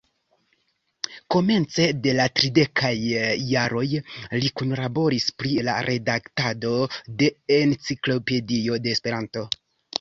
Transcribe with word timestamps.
Komence 1.35 1.83
de 2.05 2.15
la 2.19 2.25
tridekaj 2.39 2.91
jaroj 3.51 3.85
li 3.99 4.51
kunlaboris 4.63 5.29
pri 5.43 5.55
la 5.69 5.77
redaktado 5.91 6.75
de 7.23 7.33
Enciklopedio 7.61 8.83
de 8.89 8.99
Esperanto. 8.99 9.49